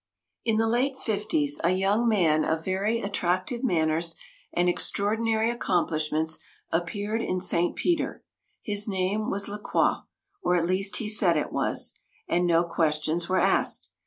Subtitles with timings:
[0.43, 4.15] In the late fifties a young man of very attractive manners
[4.51, 6.39] and extraordinary accomplishments
[6.71, 7.75] appeared in St.
[7.75, 8.23] Peter.
[8.63, 10.01] His name was La Croix,
[10.41, 13.91] or at least he said it was, and no questions were asked.